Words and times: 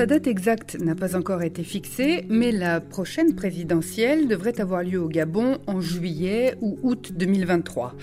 Sa 0.00 0.06
date 0.06 0.28
exacte 0.28 0.78
n'a 0.80 0.94
pas 0.94 1.14
encore 1.14 1.42
été 1.42 1.62
fixée, 1.62 2.24
mais 2.30 2.52
la 2.52 2.80
prochaine 2.80 3.34
présidentielle 3.34 4.28
devrait 4.28 4.58
avoir 4.58 4.82
lieu 4.82 4.98
au 4.98 5.08
Gabon 5.08 5.58
en 5.66 5.82
juillet 5.82 6.54
ou 6.62 6.78
août 6.82 7.12
2023. 7.14 7.94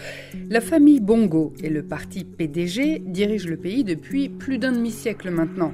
La 0.47 0.61
famille 0.61 1.00
Bongo 1.00 1.55
et 1.64 1.71
le 1.71 1.82
parti 1.82 2.23
PDG 2.23 3.00
dirigent 3.00 3.50
le 3.50 3.57
pays 3.57 3.83
depuis 3.83 4.29
plus 4.29 4.60
d'un 4.60 4.73
demi-siècle 4.73 5.32
maintenant. 5.32 5.73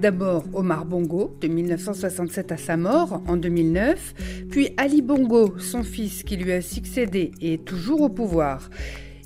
D'abord 0.00 0.44
Omar 0.52 0.84
Bongo, 0.84 1.36
de 1.40 1.48
1967 1.48 2.52
à 2.52 2.56
sa 2.56 2.76
mort 2.76 3.20
en 3.26 3.36
2009, 3.36 4.46
puis 4.52 4.68
Ali 4.76 5.02
Bongo, 5.02 5.58
son 5.58 5.82
fils 5.82 6.22
qui 6.22 6.36
lui 6.36 6.52
a 6.52 6.60
succédé 6.60 7.32
et 7.40 7.54
est 7.54 7.64
toujours 7.64 8.02
au 8.02 8.10
pouvoir. 8.10 8.70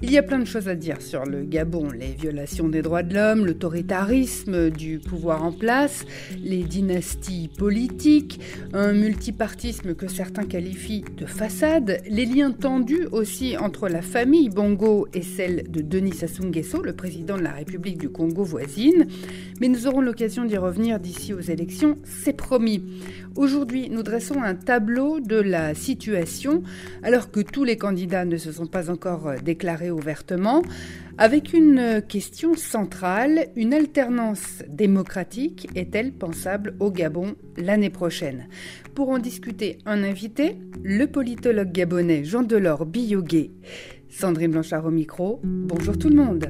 Il 0.00 0.12
y 0.12 0.18
a 0.18 0.22
plein 0.22 0.38
de 0.38 0.44
choses 0.44 0.68
à 0.68 0.76
dire 0.76 1.02
sur 1.02 1.24
le 1.24 1.42
Gabon, 1.42 1.90
les 1.90 2.12
violations 2.12 2.68
des 2.68 2.82
droits 2.82 3.02
de 3.02 3.14
l'homme, 3.14 3.44
l'autoritarisme 3.44 4.70
du 4.70 5.00
pouvoir 5.00 5.42
en 5.42 5.50
place, 5.50 6.04
les 6.40 6.62
dynasties 6.62 7.50
politiques, 7.58 8.38
un 8.72 8.92
multipartisme 8.92 9.96
que 9.96 10.06
certains 10.06 10.44
qualifient 10.44 11.04
de 11.16 11.26
façade, 11.26 12.00
les 12.08 12.26
liens 12.26 12.52
tendus 12.52 13.08
aussi 13.10 13.56
entre 13.56 13.88
la 13.88 14.00
famille 14.00 14.50
Bongo 14.50 15.08
et 15.14 15.22
celle 15.22 15.68
de 15.68 15.80
Denis 15.80 16.14
Sassou 16.14 16.44
Nguesso, 16.44 16.80
le 16.80 16.92
président 16.92 17.36
de 17.36 17.42
la 17.42 17.52
République 17.52 17.98
du 17.98 18.08
Congo 18.08 18.44
voisine. 18.44 19.08
Mais 19.60 19.66
nous 19.66 19.88
aurons 19.88 20.00
l'occasion 20.00 20.44
d'y 20.44 20.58
revenir 20.58 21.00
d'ici 21.00 21.34
aux 21.34 21.40
élections, 21.40 21.98
c'est 22.04 22.36
promis. 22.36 22.84
Aujourd'hui, 23.34 23.90
nous 23.90 24.04
dressons 24.04 24.40
un 24.40 24.54
tableau 24.54 25.18
de 25.18 25.40
la 25.40 25.74
situation 25.74 26.62
alors 27.02 27.32
que 27.32 27.40
tous 27.40 27.64
les 27.64 27.76
candidats 27.76 28.24
ne 28.24 28.36
se 28.36 28.52
sont 28.52 28.66
pas 28.66 28.90
encore 28.90 29.32
déclarés 29.44 29.87
ouvertement, 29.90 30.62
avec 31.16 31.52
une 31.52 32.02
question 32.06 32.54
centrale, 32.54 33.48
une 33.56 33.74
alternance 33.74 34.62
démocratique 34.68 35.68
est-elle 35.74 36.12
pensable 36.12 36.76
au 36.78 36.90
Gabon 36.90 37.34
l'année 37.56 37.90
prochaine? 37.90 38.48
Pour 38.94 39.08
en 39.08 39.18
discuter, 39.18 39.78
un 39.84 40.02
invité, 40.04 40.56
le 40.82 41.06
politologue 41.06 41.72
gabonais 41.72 42.24
Jean 42.24 42.42
Delors 42.42 42.86
Biyogué. 42.86 43.50
Sandrine 44.08 44.52
Blanchard 44.52 44.86
au 44.86 44.90
micro, 44.90 45.40
bonjour 45.42 45.98
tout 45.98 46.08
le 46.08 46.16
monde. 46.16 46.48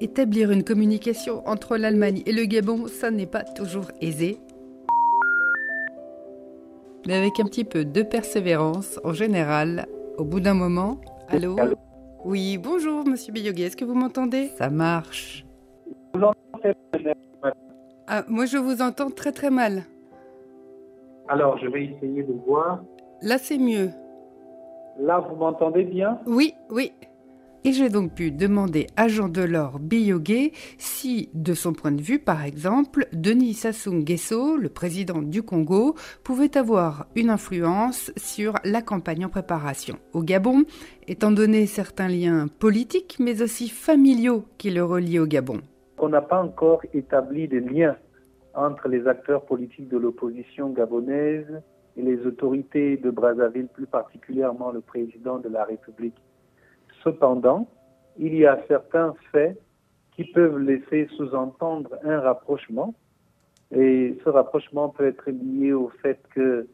Établir 0.00 0.52
une 0.52 0.62
communication 0.62 1.42
entre 1.48 1.76
l'Allemagne 1.76 2.22
et 2.24 2.32
le 2.32 2.44
Gabon, 2.44 2.86
ça 2.86 3.10
n'est 3.10 3.26
pas 3.26 3.42
toujours 3.42 3.90
aisé. 4.00 4.38
Mais 7.06 7.16
avec 7.16 7.40
un 7.40 7.44
petit 7.44 7.64
peu 7.64 7.84
de 7.84 8.02
persévérance, 8.02 9.00
en 9.02 9.12
général, 9.12 9.86
au 10.16 10.24
bout 10.24 10.38
d'un 10.38 10.54
moment. 10.54 11.00
Allô? 11.28 11.56
Oui, 12.24 12.58
bonjour 12.58 13.04
Monsieur 13.06 13.32
Biyogi, 13.32 13.64
est-ce 13.64 13.76
que 13.76 13.84
vous 13.84 13.94
m'entendez? 13.94 14.50
Ça 14.56 14.70
marche. 14.70 15.44
Ah, 18.06 18.22
moi 18.28 18.46
je 18.46 18.56
vous 18.56 18.80
entends 18.82 19.10
très 19.10 19.32
très 19.32 19.50
mal. 19.50 19.82
Alors 21.28 21.58
je 21.58 21.66
vais 21.66 21.86
essayer 21.86 22.22
de 22.22 22.32
voir. 22.46 22.84
Là 23.20 23.38
c'est 23.38 23.58
mieux. 23.58 23.90
Là 25.00 25.18
vous 25.18 25.34
m'entendez 25.34 25.82
bien? 25.82 26.20
Oui, 26.26 26.54
oui. 26.70 26.92
Et 27.68 27.72
j'ai 27.72 27.90
donc 27.90 28.14
pu 28.14 28.30
demander 28.30 28.86
à 28.96 29.08
Jean 29.08 29.28
Delors 29.28 29.78
Biyogué 29.78 30.52
si, 30.78 31.28
de 31.34 31.52
son 31.52 31.74
point 31.74 31.92
de 31.92 32.00
vue 32.00 32.18
par 32.18 32.42
exemple, 32.42 33.06
Denis 33.12 33.52
Sassou 33.52 33.92
Nguesso, 33.92 34.56
le 34.56 34.70
président 34.70 35.20
du 35.20 35.42
Congo, 35.42 35.94
pouvait 36.24 36.56
avoir 36.56 37.08
une 37.14 37.28
influence 37.28 38.10
sur 38.16 38.54
la 38.64 38.80
campagne 38.80 39.26
en 39.26 39.28
préparation 39.28 39.96
au 40.14 40.22
Gabon, 40.22 40.64
étant 41.08 41.30
donné 41.30 41.66
certains 41.66 42.08
liens 42.08 42.46
politiques 42.48 43.18
mais 43.20 43.42
aussi 43.42 43.68
familiaux 43.68 44.44
qui 44.56 44.70
le 44.70 44.82
relient 44.82 45.18
au 45.18 45.26
Gabon. 45.26 45.60
On 45.98 46.08
n'a 46.08 46.22
pas 46.22 46.42
encore 46.42 46.80
établi 46.94 47.48
de 47.48 47.58
liens 47.58 47.98
entre 48.54 48.88
les 48.88 49.06
acteurs 49.06 49.44
politiques 49.44 49.88
de 49.88 49.98
l'opposition 49.98 50.70
gabonaise 50.70 51.60
et 51.98 52.02
les 52.02 52.24
autorités 52.24 52.96
de 52.96 53.10
Brazzaville, 53.10 53.68
plus 53.68 53.86
particulièrement 53.86 54.70
le 54.70 54.80
président 54.80 55.38
de 55.38 55.50
la 55.50 55.64
République. 55.64 56.16
Cependant, 57.04 57.68
il 58.18 58.34
y 58.34 58.46
a 58.46 58.58
certains 58.68 59.14
faits 59.32 59.58
qui 60.12 60.24
peuvent 60.24 60.58
laisser 60.58 61.08
sous-entendre 61.16 61.90
un 62.04 62.20
rapprochement. 62.20 62.94
Et 63.70 64.18
ce 64.24 64.28
rapprochement 64.28 64.88
peut 64.88 65.06
être 65.06 65.30
lié 65.30 65.72
au 65.72 65.90
fait 66.02 66.18
que 66.34 66.66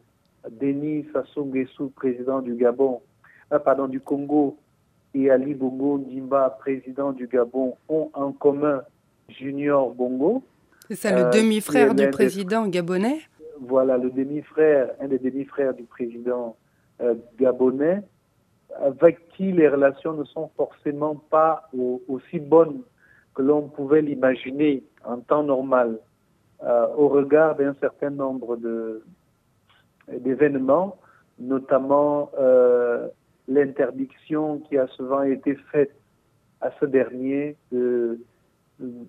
Denis 0.49 1.05
Sassou 1.13 1.45
Nguesso, 1.45 1.89
président 1.89 2.41
du 2.41 2.55
Gabon, 2.55 3.01
euh, 3.51 3.59
pardon, 3.59 3.87
du 3.87 3.99
Congo, 3.99 4.57
et 5.13 5.29
Ali 5.29 5.53
Bongo 5.53 5.97
Ndimba, 5.97 6.57
président 6.59 7.11
du 7.11 7.27
Gabon, 7.27 7.75
ont 7.89 8.09
en 8.13 8.31
commun 8.31 8.81
Junior 9.29 9.93
Bongo. 9.93 10.43
C'est 10.87 10.95
ça, 10.95 11.11
le 11.11 11.25
euh, 11.25 11.29
demi-frère 11.29 11.95
du 11.95 12.09
président 12.09 12.67
gabonais? 12.67 13.21
Voilà, 13.59 13.97
le 13.97 14.09
demi-frère, 14.09 14.89
un 14.99 15.07
des 15.07 15.19
demi-frères 15.19 15.73
du 15.73 15.83
président 15.83 16.55
euh, 17.01 17.15
gabonais, 17.39 18.03
avec 18.81 19.27
qui 19.29 19.51
les 19.51 19.67
relations 19.67 20.13
ne 20.13 20.23
sont 20.25 20.49
forcément 20.55 21.15
pas 21.15 21.69
aussi 22.07 22.39
bonnes 22.39 22.81
que 23.33 23.41
l'on 23.41 23.67
pouvait 23.67 24.01
l'imaginer 24.01 24.83
en 25.03 25.19
temps 25.19 25.43
normal, 25.43 25.99
euh, 26.63 26.87
au 26.95 27.09
regard 27.09 27.55
d'un 27.55 27.75
certain 27.75 28.09
nombre 28.09 28.57
d'événements, 30.09 30.97
notamment 31.37 32.31
euh, 32.39 33.07
l'interdiction 33.47 34.59
qui 34.59 34.77
a 34.77 34.87
souvent 34.87 35.23
été 35.23 35.55
faite 35.71 35.93
à 36.61 36.71
ce 36.79 36.85
dernier 36.85 37.57
de, 37.71 38.19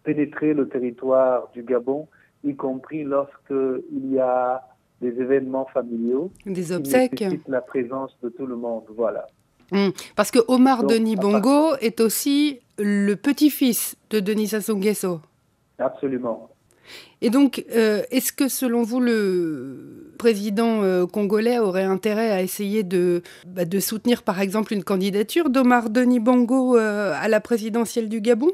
pénétrer 0.05 0.55
le 0.55 0.69
territoire 0.69 1.49
du 1.53 1.63
Gabon, 1.63 2.07
y 2.45 2.55
compris 2.55 3.05
lorsqu'il 3.05 4.13
y 4.13 4.19
a 4.19 4.63
des 5.01 5.21
événements 5.21 5.67
familiaux. 5.67 6.31
Des 6.45 6.73
obsèques. 6.73 7.17
Qui 7.17 7.41
la 7.49 7.61
présence 7.61 8.17
de 8.23 8.29
tout 8.29 8.47
le 8.47 8.57
monde. 8.57 8.85
Voilà. 8.91 9.27
Hmm. 9.73 9.89
Parce 10.15 10.31
que 10.31 10.39
Omar 10.49 10.85
Denis 10.85 11.17
Bongo 11.17 11.75
est 11.81 12.01
aussi 12.01 12.61
le 12.79 13.15
petit-fils 13.15 13.97
de 14.11 14.21
Denis 14.21 14.49
Sassou 14.49 14.77
Nguesso. 14.77 15.21
Absolument. 15.79 16.51
Et 17.21 17.31
donc, 17.31 17.65
euh, 17.75 18.03
est-ce 18.11 18.33
que 18.33 18.49
selon 18.49 18.83
vous, 18.83 19.01
le 19.01 20.13
président 20.19 20.83
euh, 20.83 21.07
congolais 21.07 21.59
aurait 21.59 21.85
intérêt 21.85 22.31
à 22.31 22.43
essayer 22.43 22.83
de, 22.83 23.23
bah, 23.47 23.65
de 23.65 23.79
soutenir 23.81 24.23
par 24.23 24.41
exemple 24.41 24.73
une 24.73 24.85
candidature 24.85 25.51
d'Omar 25.51 25.91
Denis 25.91 26.21
Bongo 26.21 26.77
euh, 26.77 27.13
à 27.15 27.29
la 27.29 27.41
présidentielle 27.41 28.09
du 28.09 28.21
Gabon? 28.21 28.51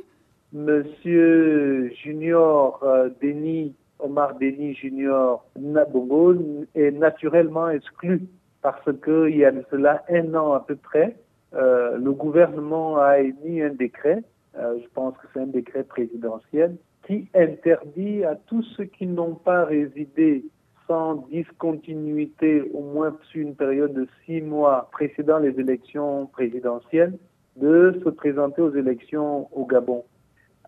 Monsieur 0.52 1.90
Junior 2.02 2.84
Denis, 3.22 3.74
Omar 3.98 4.34
Denis 4.38 4.74
Junior 4.74 5.44
Bongo 5.56 6.34
est 6.74 6.90
naturellement 6.90 7.70
exclu 7.70 8.22
parce 8.62 8.88
qu'il 9.04 9.36
y 9.36 9.44
a 9.44 9.50
de 9.50 9.64
cela 9.70 10.04
un 10.08 10.34
an 10.34 10.52
à 10.52 10.60
peu 10.60 10.76
près, 10.76 11.16
euh, 11.54 11.98
le 11.98 12.12
gouvernement 12.12 12.96
a 12.98 13.18
émis 13.18 13.60
un 13.60 13.74
décret, 13.74 14.22
euh, 14.56 14.78
je 14.82 14.88
pense 14.94 15.14
que 15.18 15.26
c'est 15.32 15.40
un 15.40 15.46
décret 15.46 15.82
présidentiel, 15.82 16.76
qui 17.06 17.28
interdit 17.34 18.24
à 18.24 18.36
tous 18.36 18.62
ceux 18.76 18.84
qui 18.84 19.06
n'ont 19.06 19.34
pas 19.34 19.64
résidé 19.64 20.44
sans 20.86 21.16
discontinuité 21.30 22.62
au 22.72 22.82
moins 22.82 23.16
sur 23.30 23.42
une 23.42 23.54
période 23.54 23.92
de 23.92 24.06
six 24.24 24.40
mois 24.40 24.88
précédant 24.92 25.38
les 25.38 25.58
élections 25.58 26.26
présidentielles 26.26 27.18
de 27.56 28.00
se 28.02 28.08
présenter 28.08 28.62
aux 28.62 28.74
élections 28.74 29.48
au 29.52 29.66
Gabon. 29.66 30.04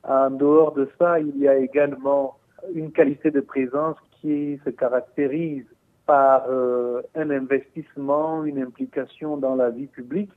En 0.02 0.30
dehors 0.30 0.72
de 0.72 0.88
ça, 0.98 1.20
il 1.20 1.36
y 1.38 1.48
a 1.48 1.56
également 1.56 2.36
une 2.74 2.92
qualité 2.92 3.30
de 3.30 3.40
présence 3.40 3.96
qui 4.20 4.60
se 4.64 4.70
caractérise 4.70 5.64
par 6.06 6.44
euh, 6.48 7.02
un 7.14 7.30
investissement, 7.30 8.44
une 8.44 8.60
implication 8.60 9.36
dans 9.36 9.54
la 9.54 9.70
vie 9.70 9.86
publique. 9.86 10.30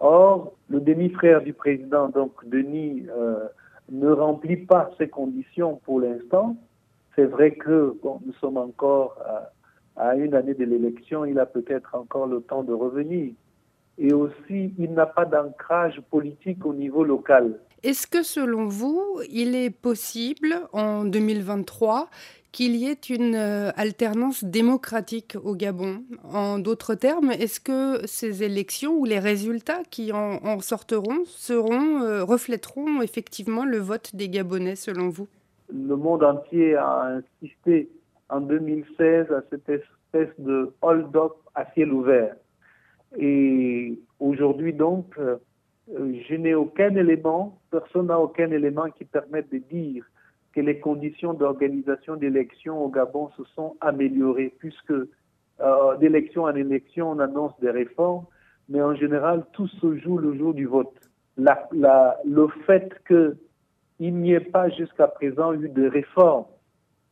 Or, 0.00 0.52
le 0.68 0.80
demi-frère 0.80 1.42
du 1.42 1.52
président, 1.52 2.08
donc 2.08 2.32
Denis, 2.48 3.06
euh, 3.10 3.46
ne 3.90 4.10
remplit 4.10 4.56
pas 4.56 4.90
ces 4.98 5.08
conditions 5.08 5.76
pour 5.84 6.00
l'instant. 6.00 6.56
C'est 7.14 7.26
vrai 7.26 7.52
que 7.52 7.96
nous 8.02 8.32
sommes 8.40 8.56
encore 8.56 9.16
à 9.96 10.16
une 10.16 10.34
année 10.34 10.54
de 10.54 10.64
l'élection, 10.64 11.24
il 11.24 11.38
a 11.38 11.46
peut-être 11.46 11.94
encore 11.94 12.26
le 12.26 12.40
temps 12.40 12.64
de 12.64 12.72
revenir. 12.72 13.32
Et 13.98 14.12
aussi, 14.12 14.74
il 14.76 14.92
n'a 14.92 15.06
pas 15.06 15.24
d'ancrage 15.24 16.00
politique 16.10 16.66
au 16.66 16.74
niveau 16.74 17.04
local. 17.04 17.60
Est-ce 17.84 18.06
que 18.06 18.22
selon 18.22 18.66
vous, 18.66 19.20
il 19.30 19.54
est 19.54 19.70
possible 19.70 20.56
en 20.72 21.04
2023 21.04 22.08
qu'il 22.54 22.76
y 22.76 22.86
ait 22.86 22.92
une 23.10 23.34
euh, 23.34 23.72
alternance 23.74 24.44
démocratique 24.44 25.36
au 25.42 25.56
Gabon. 25.56 26.04
En 26.22 26.60
d'autres 26.60 26.94
termes, 26.94 27.32
est-ce 27.32 27.58
que 27.58 28.06
ces 28.06 28.44
élections 28.44 28.92
ou 28.92 29.04
les 29.04 29.18
résultats 29.18 29.82
qui 29.90 30.12
en, 30.12 30.60
sortiront 30.60 31.24
seront, 31.24 32.02
euh, 32.02 33.02
effectivement 33.02 33.64
le 33.64 33.78
vote 33.78 34.14
des 34.14 34.28
Gabonais 34.28 34.76
selon 34.76 35.08
vous? 35.08 35.26
Le 35.68 35.96
monde 35.96 36.22
entier 36.22 36.76
a 36.76 37.20
insisté 37.42 37.90
en 38.28 38.40
2016 38.40 39.32
à 39.32 39.42
cette 39.50 39.68
espèce 39.68 40.32
de 40.38 40.72
hold-up 40.80 41.32
à 41.56 41.66
ciel 41.72 41.92
ouvert. 41.92 42.36
Et 43.18 43.98
aujourd'hui 44.20 44.72
donc, 44.72 45.06
euh, 45.18 45.38
je 45.88 46.34
n'ai 46.36 46.54
aucun 46.54 46.94
élément, 46.94 47.58
personne 47.72 48.06
n'a 48.06 48.20
aucun 48.20 48.52
élément 48.52 48.88
qui 48.90 49.04
permette 49.04 49.50
de 49.50 49.58
dire 49.58 50.04
que 50.54 50.60
les 50.60 50.78
conditions 50.78 51.34
d'organisation 51.34 52.16
d'élections 52.16 52.82
au 52.82 52.88
Gabon 52.88 53.30
se 53.36 53.42
sont 53.56 53.76
améliorées, 53.80 54.54
puisque 54.58 54.92
euh, 54.92 55.96
d'élection 55.98 56.44
en 56.44 56.54
élection, 56.54 57.10
on 57.10 57.18
annonce 57.18 57.58
des 57.60 57.70
réformes, 57.70 58.24
mais 58.68 58.80
en 58.80 58.94
général, 58.94 59.44
tout 59.52 59.66
se 59.66 59.96
joue 59.98 60.18
le 60.18 60.36
jour 60.36 60.54
du 60.54 60.66
vote. 60.66 60.94
Le 61.36 62.46
fait 62.66 62.94
qu'il 63.08 64.14
n'y 64.14 64.32
ait 64.32 64.40
pas 64.40 64.68
jusqu'à 64.70 65.08
présent 65.08 65.52
eu 65.52 65.68
de 65.68 65.88
réformes 65.88 66.46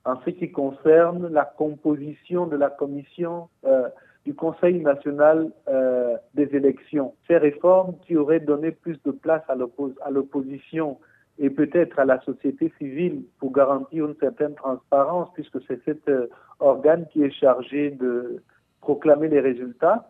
en 0.04 0.20
ce 0.24 0.30
qui 0.30 0.50
concerne 0.50 1.28
la 1.28 1.44
composition 1.44 2.46
de 2.46 2.56
la 2.56 2.70
commission 2.70 3.48
euh, 3.64 3.88
du 4.24 4.34
Conseil 4.34 4.80
national 4.80 5.50
euh, 5.68 6.16
des 6.34 6.54
élections. 6.54 7.14
Ces 7.26 7.38
réformes 7.38 7.96
qui 8.06 8.16
auraient 8.16 8.40
donné 8.40 8.70
plus 8.70 9.00
de 9.04 9.10
place 9.10 9.42
à 9.48 10.10
l'opposition 10.10 10.98
et 11.38 11.50
peut-être 11.50 11.98
à 11.98 12.04
la 12.04 12.20
société 12.22 12.72
civile 12.78 13.22
pour 13.38 13.52
garantir 13.52 14.06
une 14.06 14.16
certaine 14.16 14.54
transparence, 14.54 15.28
puisque 15.34 15.58
c'est 15.66 15.82
cet 15.84 16.08
euh, 16.08 16.26
organe 16.60 17.06
qui 17.12 17.22
est 17.22 17.30
chargé 17.30 17.90
de 17.90 18.42
proclamer 18.80 19.28
les 19.28 19.40
résultats. 19.40 20.08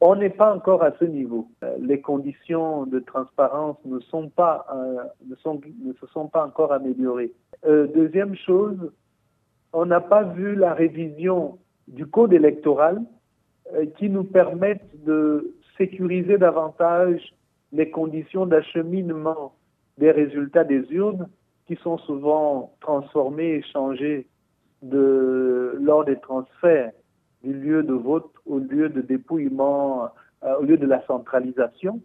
On 0.00 0.16
n'est 0.16 0.30
pas 0.30 0.54
encore 0.54 0.82
à 0.82 0.92
ce 0.98 1.04
niveau. 1.04 1.48
Euh, 1.62 1.76
les 1.80 2.00
conditions 2.00 2.84
de 2.84 2.98
transparence 3.00 3.76
ne, 3.84 3.98
sont 4.00 4.28
pas, 4.28 4.66
euh, 4.74 5.04
ne, 5.26 5.34
sont, 5.36 5.60
ne 5.84 5.92
se 5.94 6.06
sont 6.08 6.28
pas 6.28 6.46
encore 6.46 6.72
améliorées. 6.72 7.32
deuxième 7.64 8.34
chose, 8.36 8.92
on 9.72 9.86
n'a 9.86 10.00
pas 10.00 10.22
vu 10.22 10.54
la 10.54 10.74
révision 10.74 11.58
du 11.88 12.06
code 12.06 12.32
électoral 12.32 13.02
qui 13.96 14.08
nous 14.08 14.24
permette 14.24 15.04
de 15.04 15.54
sécuriser 15.76 16.38
davantage 16.38 17.20
les 17.72 17.90
conditions 17.90 18.46
d'acheminement 18.46 19.52
des 19.98 20.10
résultats 20.10 20.64
des 20.64 20.84
urnes 20.90 21.28
qui 21.66 21.76
sont 21.76 21.98
souvent 21.98 22.74
transformés 22.80 23.54
et 23.54 23.62
changés 23.62 24.26
lors 24.82 26.04
des 26.04 26.16
transferts 26.16 26.92
du 27.42 27.52
lieu 27.52 27.82
de 27.82 27.92
vote 27.92 28.30
au 28.44 28.58
lieu 28.58 28.88
de 28.88 29.00
dépouillement, 29.00 30.08
euh, 30.44 30.56
au 30.58 30.62
lieu 30.62 30.76
de 30.76 30.86
la 30.86 31.04
centralisation. 31.06 32.00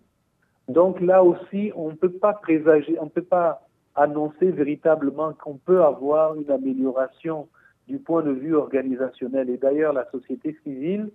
Donc 0.68 1.02
là 1.02 1.24
aussi, 1.24 1.72
on 1.76 1.90
ne 1.90 1.96
peut 1.96 2.12
pas 2.12 2.34
présager, 2.34 2.98
on 3.00 3.06
ne 3.06 3.10
peut 3.10 3.24
pas 3.24 3.68
annoncer 3.96 4.52
véritablement 4.52 5.34
qu'on 5.34 5.56
peut 5.58 5.84
avoir 5.84 6.36
une 6.36 6.50
amélioration 6.50 7.48
du 7.88 7.98
point 8.00 8.24
de 8.24 8.32
vue 8.32 8.56
organisationnel. 8.56 9.50
Et 9.50 9.58
d'ailleurs, 9.58 9.94
la 9.94 10.10
société 10.12 10.56
civile 10.64 11.10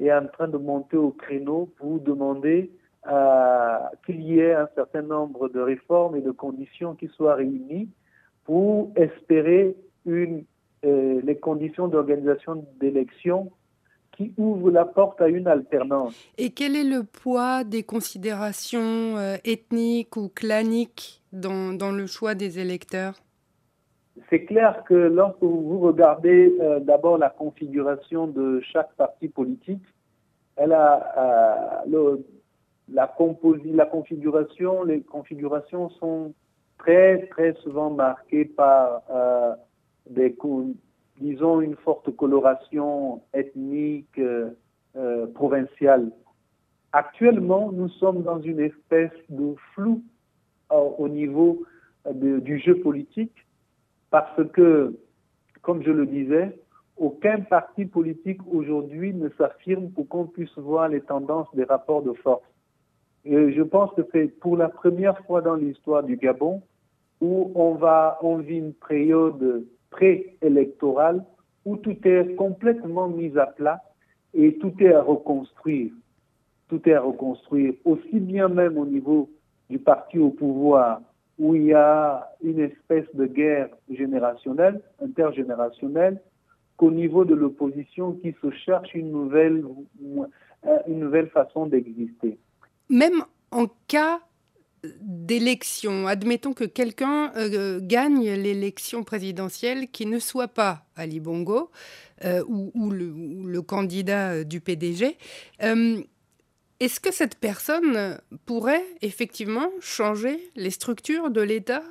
est 0.00 0.12
en 0.12 0.26
train 0.26 0.48
de 0.48 0.56
monter 0.56 0.96
au 0.96 1.10
créneau 1.10 1.68
pour 1.76 2.00
demander 2.00 2.70
qu'il 4.06 4.22
y 4.22 4.38
ait 4.38 4.54
un 4.54 4.68
certain 4.74 5.02
nombre 5.02 5.48
de 5.48 5.60
réformes 5.60 6.16
et 6.16 6.20
de 6.20 6.30
conditions 6.30 6.94
qui 6.94 7.08
soient 7.08 7.34
réunies 7.34 7.88
pour 8.44 8.92
espérer 8.96 9.76
une, 10.06 10.44
euh, 10.84 11.20
les 11.22 11.36
conditions 11.36 11.86
d'organisation 11.86 12.66
d'élections 12.80 13.52
qui 14.10 14.34
ouvrent 14.36 14.70
la 14.70 14.84
porte 14.84 15.20
à 15.20 15.28
une 15.28 15.46
alternance. 15.46 16.14
Et 16.38 16.50
quel 16.50 16.74
est 16.74 16.84
le 16.84 17.04
poids 17.04 17.62
des 17.62 17.84
considérations 17.84 19.16
euh, 19.16 19.36
ethniques 19.44 20.16
ou 20.16 20.28
claniques 20.28 21.22
dans, 21.32 21.72
dans, 21.72 21.92
le 21.92 22.06
choix 22.06 22.34
des 22.34 22.58
électeurs? 22.58 23.14
C'est 24.28 24.44
clair 24.44 24.82
que 24.86 24.94
lorsque 24.94 25.42
vous 25.42 25.78
regardez 25.78 26.52
euh, 26.60 26.80
d'abord 26.80 27.16
la 27.16 27.30
configuration 27.30 28.26
de 28.26 28.60
chaque 28.60 28.92
parti 28.96 29.28
politique, 29.28 29.82
elle 30.56 30.72
a 30.72 31.82
le, 31.88 32.26
la, 32.92 33.14
la 33.64 33.86
configuration, 33.86 34.84
les 34.84 35.00
configurations 35.02 35.88
sont 35.90 36.34
très, 36.78 37.26
très 37.28 37.54
souvent 37.62 37.90
marquées 37.90 38.44
par 38.44 39.02
euh, 39.10 39.54
des, 40.10 40.36
disons, 41.18 41.60
une 41.60 41.76
forte 41.76 42.14
coloration 42.16 43.22
ethnique 43.32 44.18
euh, 44.18 44.50
euh, 44.96 45.26
provinciale. 45.28 46.10
Actuellement, 46.92 47.72
nous 47.72 47.88
sommes 47.88 48.22
dans 48.22 48.40
une 48.40 48.60
espèce 48.60 49.12
de 49.30 49.54
flou 49.72 50.02
au 50.70 51.08
niveau 51.08 51.64
du 52.10 52.58
jeu 52.58 52.80
politique 52.80 53.46
parce 54.10 54.42
que, 54.52 54.98
comme 55.60 55.82
je 55.82 55.90
le 55.90 56.06
disais, 56.06 56.58
aucun 56.96 57.40
parti 57.40 57.86
politique 57.86 58.40
aujourd'hui 58.50 59.14
ne 59.14 59.28
s'affirme 59.30 59.90
pour 59.90 60.08
qu'on 60.08 60.26
puisse 60.26 60.56
voir 60.58 60.88
les 60.88 61.00
tendances 61.00 61.48
des 61.54 61.64
rapports 61.64 62.02
de 62.02 62.12
force. 62.12 62.42
Je 63.24 63.62
pense 63.62 63.92
que 63.94 64.02
c'est 64.12 64.28
pour 64.40 64.56
la 64.56 64.68
première 64.68 65.18
fois 65.26 65.42
dans 65.42 65.54
l'histoire 65.54 66.02
du 66.02 66.16
Gabon 66.16 66.62
où 67.20 67.52
on 67.54 67.74
va, 67.74 68.18
vit 68.40 68.58
une 68.58 68.74
période 68.74 69.64
préélectorale 69.90 71.24
où 71.64 71.76
tout 71.76 71.96
est 72.04 72.34
complètement 72.34 73.08
mis 73.08 73.38
à 73.38 73.46
plat 73.46 73.80
et 74.34 74.58
tout 74.58 74.72
est 74.80 74.92
à 74.92 75.02
reconstruire. 75.02 75.92
Tout 76.68 76.80
est 76.88 76.94
à 76.94 77.00
reconstruire, 77.00 77.74
aussi 77.84 78.18
bien 78.18 78.48
même 78.48 78.76
au 78.76 78.86
niveau 78.86 79.30
du 79.70 79.78
parti 79.78 80.18
au 80.18 80.30
pouvoir, 80.30 81.00
où 81.38 81.54
il 81.54 81.66
y 81.66 81.74
a 81.74 82.28
une 82.42 82.60
espèce 82.60 83.06
de 83.14 83.26
guerre 83.26 83.68
générationnelle, 83.90 84.80
intergénérationnelle, 85.00 86.20
qu'au 86.76 86.90
niveau 86.90 87.24
de 87.24 87.34
l'opposition 87.34 88.12
qui 88.14 88.34
se 88.42 88.50
cherche 88.50 88.94
une 88.94 89.12
nouvelle, 89.12 89.64
une 90.88 90.98
nouvelle 90.98 91.28
façon 91.28 91.66
d'exister 91.66 92.38
même 92.92 93.24
en 93.50 93.66
cas 93.88 94.20
d'élection, 95.00 96.06
admettons 96.06 96.52
que 96.52 96.64
quelqu'un 96.64 97.32
euh, 97.36 97.80
gagne 97.80 98.30
l'élection 98.32 99.04
présidentielle 99.04 99.88
qui 99.88 100.06
ne 100.06 100.18
soit 100.18 100.48
pas 100.48 100.84
Ali 100.96 101.20
Bongo 101.20 101.70
euh, 102.24 102.42
ou, 102.46 102.90
le, 102.90 103.62
candidat 103.62 104.44
du 104.44 104.60
PDG, 104.60 105.16
euh, 105.62 106.02
est-ce 106.80 106.98
que 106.98 107.12
cette 107.12 107.36
personne 107.36 108.18
pourrait 108.44 108.84
effectivement 109.02 109.70
changer 109.80 110.50
les 110.56 110.70
structures 110.70 111.30
de 111.30 111.40
l'État, 111.40 111.84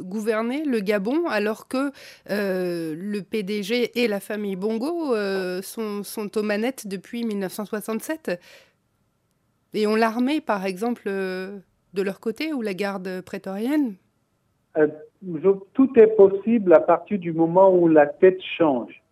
gouverner 0.00 0.64
le 0.64 0.80
Gabon, 0.80 1.26
alors 1.28 1.68
que 1.68 1.92
le 2.26 3.20
PDG 3.20 4.00
et 4.00 4.08
la 4.08 4.20
famille 4.20 4.56
Bongo 4.56 5.14
sont, 5.60 6.30
aux 6.34 6.42
manettes 6.42 6.86
depuis 6.86 7.24
1967 7.24 8.40
et 9.74 9.86
ont 9.86 9.96
l'armée, 9.96 10.40
par 10.40 10.66
exemple, 10.66 11.04
euh, 11.06 11.58
de 11.94 12.02
leur 12.02 12.20
côté 12.20 12.52
ou 12.52 12.62
la 12.62 12.74
garde 12.74 13.20
prétorienne 13.22 13.94
euh, 14.76 14.88
Tout 15.74 15.90
est 15.96 16.14
possible 16.16 16.72
à 16.74 16.80
partir 16.80 17.18
du 17.18 17.32
moment 17.32 17.74
où 17.74 17.88
la 17.88 18.06
tête 18.06 18.40
change. 18.58 19.02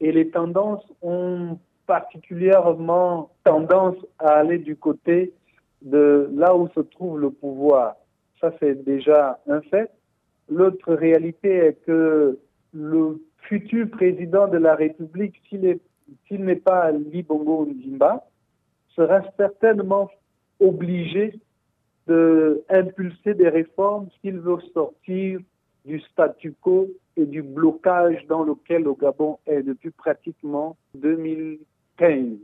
Et 0.00 0.12
les 0.12 0.30
tendances 0.30 0.84
ont 1.02 1.58
particulièrement 1.86 3.30
tendance 3.44 3.96
à 4.18 4.38
aller 4.38 4.58
du 4.58 4.76
côté 4.76 5.32
de 5.82 6.30
là 6.34 6.54
où 6.54 6.68
se 6.68 6.80
trouve 6.80 7.18
le 7.18 7.30
pouvoir. 7.30 7.96
Ça, 8.40 8.52
c'est 8.60 8.84
déjà 8.84 9.40
un 9.48 9.60
fait. 9.62 9.90
L'autre 10.48 10.94
réalité 10.94 11.48
est 11.48 11.84
que 11.84 12.38
le 12.72 13.20
futur 13.48 13.90
président 13.90 14.48
de 14.48 14.58
la 14.58 14.74
République, 14.74 15.40
s'il 15.48 16.44
n'est 16.44 16.56
pas 16.56 16.82
Ali 16.82 17.22
Bongo 17.22 17.66
Ndimba, 17.66 18.29
sera 18.96 19.22
certainement 19.36 20.10
obligé 20.58 21.38
d'impulser 22.06 23.34
des 23.34 23.48
réformes 23.48 24.08
s'il 24.20 24.38
veut 24.38 24.58
sortir 24.74 25.40
du 25.84 26.00
statu 26.00 26.54
quo 26.60 26.88
et 27.16 27.24
du 27.24 27.42
blocage 27.42 28.26
dans 28.26 28.44
lequel 28.44 28.82
le 28.82 28.94
Gabon 28.94 29.38
est 29.46 29.62
depuis 29.62 29.90
pratiquement 29.90 30.76
2015. 30.94 32.38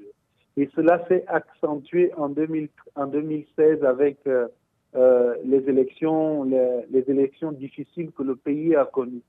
Et 0.57 0.71
cela 0.75 1.05
s'est 1.09 1.25
accentué 1.27 2.13
en, 2.17 2.29
2016 2.29 3.85
avec 3.85 4.19
euh, 4.27 4.49
euh, 4.95 5.35
les, 5.45 5.69
élections, 5.69 6.45
les, 6.45 7.05
élections 7.09 7.53
difficiles 7.53 8.11
que 8.13 8.23
le 8.23 8.37
pays 8.37 8.75
a 8.75 8.87
connues. 8.87 9.23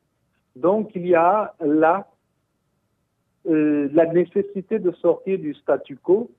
Donc 0.56 0.92
il 0.96 1.06
y 1.08 1.16
a 1.16 1.54
là 1.60 2.08
euh, 3.48 3.90
la 3.92 4.06
nécessité 4.06 4.80
de 4.80 4.92
sortir 4.92 5.38
du 5.40 5.54
statu 5.56 5.98
quo 5.98 6.32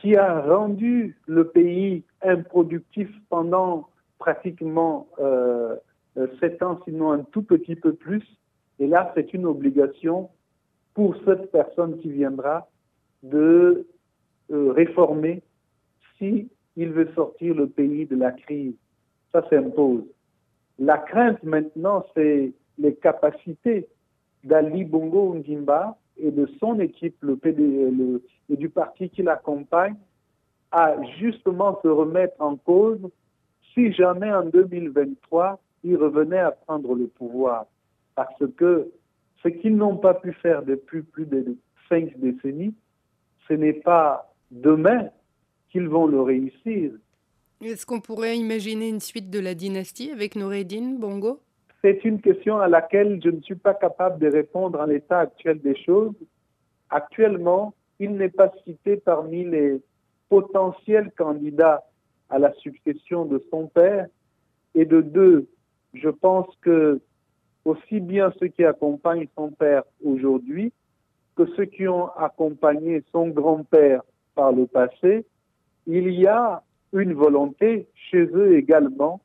qui 0.00 0.16
a 0.16 0.40
rendu 0.40 1.16
le 1.26 1.48
pays 1.48 2.04
improductif 2.22 3.08
pendant 3.28 3.88
pratiquement 4.18 5.06
euh, 5.18 5.76
sept 6.40 6.62
ans, 6.62 6.80
sinon 6.84 7.12
un 7.12 7.22
tout 7.24 7.42
petit 7.42 7.76
peu 7.76 7.92
plus. 7.94 8.22
Et 8.78 8.86
là, 8.86 9.12
c'est 9.14 9.32
une 9.34 9.46
obligation 9.46 10.30
pour 10.94 11.14
cette 11.24 11.50
personne 11.52 11.98
qui 11.98 12.10
viendra 12.10 12.68
de 13.22 13.86
euh, 14.50 14.72
réformer 14.72 15.42
si 16.18 16.48
il 16.76 16.90
veut 16.90 17.10
sortir 17.14 17.54
le 17.54 17.68
pays 17.68 18.06
de 18.06 18.16
la 18.16 18.32
crise. 18.32 18.74
Ça 19.32 19.44
s'impose. 19.48 20.04
La 20.78 20.98
crainte 20.98 21.42
maintenant, 21.42 22.04
c'est 22.14 22.52
les 22.78 22.94
capacités 22.94 23.86
d'Ali 24.44 24.84
Bongo 24.84 25.34
Ngimba 25.34 25.96
et 26.16 26.30
de 26.30 26.48
son 26.58 26.78
équipe 26.80 27.16
le 27.20 27.36
PD, 27.36 27.90
et 28.48 28.56
du 28.56 28.68
parti 28.68 29.08
qui 29.10 29.22
l'accompagne 29.22 29.96
à 30.70 30.96
justement 31.18 31.80
se 31.82 31.88
remettre 31.88 32.34
en 32.38 32.56
cause 32.56 33.00
si 33.74 33.92
jamais 33.92 34.32
en 34.32 34.44
2023 34.44 35.60
ils 35.82 35.96
revenaient 35.96 36.38
à 36.38 36.50
prendre 36.50 36.94
le 36.94 37.06
pouvoir. 37.06 37.66
Parce 38.14 38.42
que 38.56 38.90
ce 39.42 39.48
qu'ils 39.48 39.76
n'ont 39.76 39.96
pas 39.96 40.14
pu 40.14 40.32
faire 40.34 40.62
depuis 40.62 41.02
plus 41.02 41.26
de 41.26 41.56
cinq 41.88 42.18
décennies, 42.18 42.74
ce 43.48 43.54
n'est 43.54 43.72
pas 43.72 44.32
demain 44.50 45.08
qu'ils 45.70 45.88
vont 45.88 46.06
le 46.06 46.20
réussir. 46.20 46.92
Est-ce 47.62 47.86
qu'on 47.86 48.00
pourrait 48.00 48.36
imaginer 48.38 48.88
une 48.88 49.00
suite 49.00 49.30
de 49.30 49.38
la 49.38 49.54
dynastie 49.54 50.10
avec 50.10 50.34
Noureddin 50.36 50.96
Bongo? 50.98 51.40
C'est 51.82 52.04
une 52.04 52.20
question 52.20 52.58
à 52.58 52.68
laquelle 52.68 53.20
je 53.22 53.30
ne 53.30 53.40
suis 53.40 53.54
pas 53.54 53.74
capable 53.74 54.18
de 54.18 54.28
répondre 54.30 54.80
en 54.80 54.86
l'état 54.86 55.20
actuel 55.20 55.60
des 55.60 55.76
choses. 55.76 56.14
Actuellement, 56.90 57.74
il 57.98 58.16
n'est 58.16 58.28
pas 58.28 58.52
cité 58.64 58.96
parmi 58.96 59.44
les 59.44 59.80
potentiels 60.28 61.10
candidats 61.16 61.82
à 62.28 62.38
la 62.38 62.52
succession 62.54 63.24
de 63.24 63.42
son 63.50 63.66
père. 63.66 64.06
Et 64.74 64.84
de 64.84 65.00
deux, 65.00 65.48
je 65.94 66.08
pense 66.08 66.46
que 66.60 67.00
aussi 67.64 68.00
bien 68.00 68.32
ceux 68.38 68.48
qui 68.48 68.64
accompagnent 68.64 69.28
son 69.34 69.50
père 69.50 69.82
aujourd'hui 70.04 70.72
que 71.36 71.46
ceux 71.56 71.64
qui 71.64 71.88
ont 71.88 72.08
accompagné 72.16 73.02
son 73.12 73.28
grand-père 73.28 74.02
par 74.34 74.52
le 74.52 74.66
passé, 74.66 75.24
il 75.86 76.10
y 76.10 76.26
a 76.26 76.62
une 76.92 77.14
volonté 77.14 77.86
chez 77.94 78.24
eux 78.34 78.56
également 78.56 79.20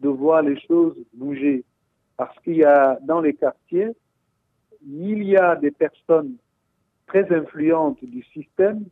de 0.00 0.08
voir 0.08 0.42
les 0.42 0.58
choses 0.60 0.96
bouger. 1.14 1.64
Parce 2.16 2.38
qu'il 2.40 2.56
y 2.56 2.64
a 2.64 2.98
dans 3.02 3.20
les 3.20 3.34
quartiers, 3.34 3.92
il 4.86 5.22
y 5.24 5.36
a 5.36 5.56
des 5.56 5.70
personnes 5.70 6.36
très 7.06 7.30
influentes 7.32 8.02
du 8.04 8.22
système 8.24 8.84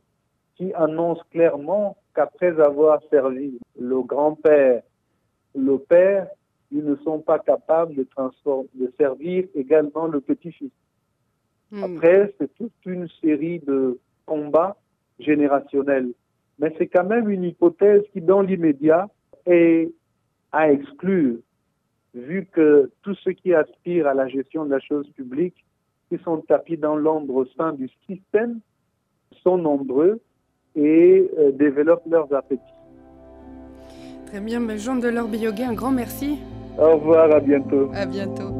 qui 0.55 0.73
annoncent 0.73 1.23
clairement 1.31 1.97
qu'après 2.13 2.59
avoir 2.59 3.01
servi 3.09 3.59
le 3.79 4.01
grand-père, 4.01 4.83
le 5.53 5.77
père, 5.77 6.27
ils 6.71 6.83
ne 6.83 6.95
sont 6.97 7.19
pas 7.19 7.39
capables 7.39 7.95
de, 7.95 8.07
de 8.75 8.93
servir 8.97 9.45
également 9.53 10.07
le 10.07 10.21
petit-fils. 10.21 10.71
Hmm. 11.71 11.83
Après, 11.83 12.33
c'est 12.37 12.53
toute 12.55 12.73
une 12.85 13.07
série 13.21 13.59
de 13.59 13.99
combats 14.25 14.77
générationnels. 15.19 16.11
Mais 16.59 16.73
c'est 16.77 16.87
quand 16.87 17.03
même 17.05 17.29
une 17.29 17.43
hypothèse 17.43 18.03
qui, 18.13 18.21
dans 18.21 18.41
l'immédiat, 18.41 19.09
est 19.45 19.91
à 20.51 20.71
exclure, 20.71 21.37
vu 22.15 22.47
que 22.51 22.89
tous 23.03 23.15
ceux 23.23 23.33
qui 23.33 23.53
aspirent 23.53 24.07
à 24.07 24.13
la 24.13 24.27
gestion 24.27 24.65
de 24.65 24.71
la 24.71 24.79
chose 24.79 25.07
publique, 25.11 25.65
qui 26.09 26.17
sont 26.23 26.37
tapis 26.37 26.77
dans 26.77 26.95
l'ombre 26.95 27.35
au 27.35 27.45
sein 27.57 27.73
du 27.73 27.89
système, 28.07 28.59
sont 29.43 29.57
nombreux 29.57 30.21
et 30.75 31.29
euh, 31.37 31.51
développent 31.51 32.07
leurs 32.09 32.33
appétits. 32.33 32.61
Très 34.27 34.39
bien, 34.39 34.59
mais 34.59 34.77
Jean 34.77 34.95
de 34.95 35.09
Bioguet, 35.09 35.63
un 35.63 35.73
grand 35.73 35.91
merci. 35.91 36.39
Au 36.77 36.97
revoir, 36.97 37.31
à 37.31 37.39
bientôt. 37.39 37.89
À 37.93 38.05
bientôt. 38.05 38.54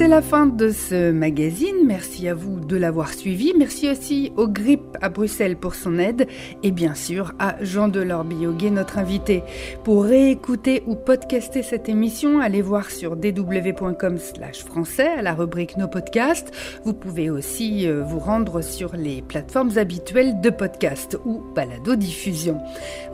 C'est 0.00 0.08
la 0.08 0.22
fin 0.22 0.46
de 0.46 0.70
ce 0.70 1.12
magazine. 1.12 1.84
Merci 1.84 2.26
à 2.26 2.32
vous 2.32 2.58
de 2.58 2.74
l'avoir 2.78 3.12
suivi. 3.12 3.52
Merci 3.58 3.90
aussi 3.90 4.32
au 4.38 4.48
GRIP 4.48 4.96
à 5.02 5.10
Bruxelles 5.10 5.58
pour 5.58 5.74
son 5.74 5.98
aide 5.98 6.26
et 6.62 6.70
bien 6.70 6.94
sûr 6.94 7.34
à 7.38 7.62
Jean 7.62 7.88
Delors 7.88 8.24
Bioguet, 8.24 8.70
notre 8.70 8.96
invité. 8.96 9.42
Pour 9.84 10.04
réécouter 10.04 10.82
ou 10.86 10.94
podcaster 10.94 11.62
cette 11.62 11.90
émission, 11.90 12.40
allez 12.40 12.62
voir 12.62 12.90
sur 12.90 13.14
dw.com 13.14 14.16
slash 14.16 14.64
français 14.64 15.08
à 15.18 15.20
la 15.20 15.34
rubrique 15.34 15.76
Nos 15.76 15.88
podcasts. 15.88 16.50
Vous 16.86 16.94
pouvez 16.94 17.28
aussi 17.28 17.86
euh, 17.86 18.02
vous 18.02 18.20
rendre 18.20 18.62
sur 18.62 18.96
les 18.96 19.20
plateformes 19.20 19.76
habituelles 19.76 20.40
de 20.40 20.48
podcast 20.48 21.18
ou 21.26 21.42
balado 21.54 21.94
diffusion. 21.94 22.58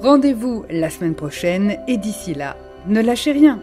Rendez-vous 0.03 0.65
la 0.71 0.89
semaine 0.89 1.17
prochaine 1.17 1.79
et 1.89 1.97
d'ici 1.97 2.33
là, 2.33 2.57
ne 2.87 3.01
lâchez 3.01 3.33
rien. 3.33 3.61